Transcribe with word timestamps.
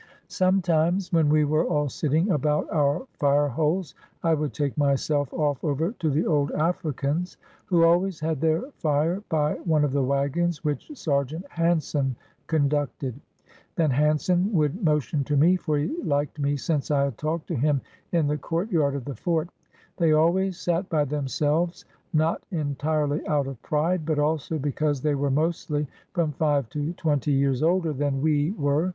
Sometimes 0.29 1.13
when 1.13 1.29
we 1.29 1.45
were 1.45 1.63
all 1.67 1.87
sitting 1.87 2.31
about 2.31 2.67
our 2.71 3.05
fire 3.13 3.49
holes, 3.49 3.93
I 4.23 4.33
would 4.33 4.51
take 4.51 4.75
myself 4.75 5.31
off 5.31 5.63
over 5.63 5.91
to 5.99 6.09
the 6.09 6.25
old 6.25 6.51
Africans, 6.53 7.37
who 7.65 7.83
always 7.83 8.19
had 8.19 8.41
their 8.41 8.61
fire 8.79 9.21
by 9.29 9.53
one 9.57 9.83
of 9.85 9.91
the 9.91 10.01
wagons 10.01 10.63
which 10.63 10.89
Sergeant 10.95 11.45
Hansen 11.49 12.15
conducted. 12.47 13.13
Then 13.75 13.91
Hansen 13.91 14.51
would 14.51 14.83
mo 14.83 14.97
tion 14.97 15.23
to 15.25 15.37
me, 15.37 15.55
for 15.55 15.77
he 15.77 15.89
liked 16.01 16.39
me 16.39 16.57
since 16.57 16.89
I 16.89 17.03
had 17.03 17.19
talked 17.19 17.45
to 17.49 17.55
him 17.55 17.79
in 18.11 18.25
the 18.25 18.39
courtyard 18.39 18.95
of 18.95 19.05
the 19.05 19.13
fort. 19.13 19.49
They 19.97 20.13
always 20.13 20.57
sat 20.59 20.89
by 20.89 21.05
them 21.05 21.27
selves, 21.27 21.85
not 22.11 22.41
entirely 22.49 23.23
out 23.27 23.45
of 23.45 23.61
pride, 23.61 24.07
but 24.07 24.17
also 24.17 24.57
because 24.57 25.01
they 25.03 25.13
were 25.13 25.29
mostly 25.29 25.85
from 26.11 26.31
five 26.31 26.67
to 26.69 26.91
twenty 26.93 27.33
years 27.33 27.61
older 27.61 27.93
than 27.93 28.19
we 28.19 28.49
were. 28.57 28.89